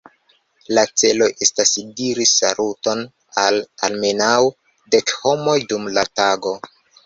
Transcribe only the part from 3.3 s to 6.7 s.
al almenaŭ dek homoj dum la tago.